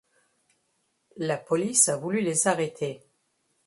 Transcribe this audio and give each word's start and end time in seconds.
La 1.17 1.37
police 1.37 1.87
a 1.87 1.95
voulu 1.95 2.21
les 2.23 2.47
arrêter. 2.47 3.05